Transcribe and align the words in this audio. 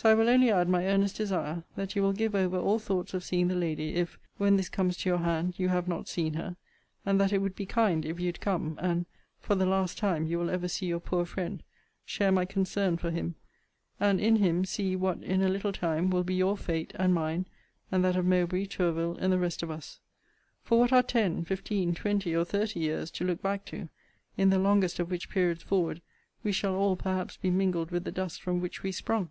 So 0.00 0.08
I 0.08 0.14
will 0.14 0.28
only 0.28 0.52
add 0.52 0.68
my 0.68 0.86
earnest 0.86 1.16
desire, 1.16 1.64
that 1.74 1.96
you 1.96 2.02
will 2.02 2.12
give 2.12 2.36
over 2.36 2.56
all 2.56 2.78
thoughts 2.78 3.14
of 3.14 3.24
seeing 3.24 3.48
the 3.48 3.56
lady, 3.56 3.96
if, 3.96 4.16
when 4.36 4.56
this 4.56 4.68
comes 4.68 4.96
to 4.98 5.08
your 5.08 5.18
hand, 5.18 5.58
you 5.58 5.70
have 5.70 5.88
not 5.88 6.06
seen 6.06 6.34
her: 6.34 6.56
and, 7.04 7.20
that 7.20 7.32
it 7.32 7.38
would 7.38 7.56
be 7.56 7.66
kind, 7.66 8.04
if 8.06 8.20
you'd 8.20 8.40
come, 8.40 8.78
and, 8.80 9.06
for 9.40 9.56
the 9.56 9.66
last 9.66 9.98
time 9.98 10.24
you 10.28 10.38
will 10.38 10.50
ever 10.50 10.68
see 10.68 10.86
your 10.86 11.00
poor 11.00 11.26
friend, 11.26 11.64
share 12.04 12.30
my 12.30 12.44
concern 12.44 12.96
for 12.96 13.10
him; 13.10 13.34
and, 13.98 14.20
in 14.20 14.36
him, 14.36 14.64
see 14.64 14.94
what, 14.94 15.20
in 15.20 15.42
a 15.42 15.48
little 15.48 15.72
time, 15.72 16.10
will 16.10 16.22
be 16.22 16.36
your 16.36 16.56
fate 16.56 16.92
and 16.94 17.12
mine, 17.12 17.44
and 17.90 18.04
that 18.04 18.14
of 18.14 18.24
Mowbray, 18.24 18.66
Tourville, 18.66 19.16
and 19.18 19.32
the 19.32 19.36
rest 19.40 19.64
of 19.64 19.70
us 19.72 19.98
For 20.62 20.78
what 20.78 20.92
are 20.92 21.02
ten, 21.02 21.44
fifteen, 21.44 21.92
twenty, 21.92 22.36
or 22.36 22.44
thirty 22.44 22.78
years, 22.78 23.10
to 23.10 23.24
look 23.24 23.42
back 23.42 23.64
to; 23.64 23.88
in 24.36 24.50
the 24.50 24.60
longest 24.60 25.00
of 25.00 25.10
which 25.10 25.28
periods 25.28 25.64
forward 25.64 26.02
we 26.44 26.52
shall 26.52 26.76
all 26.76 26.94
perhaps 26.94 27.36
be 27.36 27.50
mingled 27.50 27.90
with 27.90 28.04
the 28.04 28.12
dust 28.12 28.40
from 28.40 28.60
which 28.60 28.84
we 28.84 28.92
sprung? 28.92 29.30